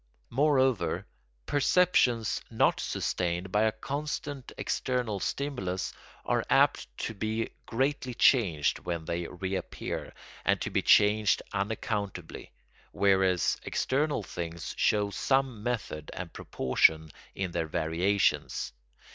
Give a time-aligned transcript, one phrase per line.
[0.31, 1.05] Moreover,
[1.45, 5.93] perceptions not sustained by a constant external stimulus
[6.25, 10.11] are apt to be greatly changed when they reappear,
[10.43, 12.51] and to be changed unaccountably,
[12.91, 18.73] whereas external things show some method and proportion in their variations.